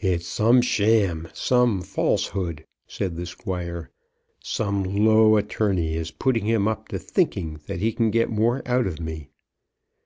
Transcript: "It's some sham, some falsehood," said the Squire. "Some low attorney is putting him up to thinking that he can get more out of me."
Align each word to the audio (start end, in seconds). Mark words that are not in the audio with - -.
"It's 0.00 0.26
some 0.26 0.60
sham, 0.60 1.28
some 1.32 1.80
falsehood," 1.80 2.66
said 2.86 3.16
the 3.16 3.24
Squire. 3.24 3.90
"Some 4.42 4.82
low 4.84 5.38
attorney 5.38 5.94
is 5.94 6.10
putting 6.10 6.44
him 6.44 6.68
up 6.68 6.88
to 6.88 6.98
thinking 6.98 7.62
that 7.66 7.80
he 7.80 7.92
can 7.94 8.10
get 8.10 8.28
more 8.28 8.60
out 8.66 8.86
of 8.86 9.00
me." 9.00 9.30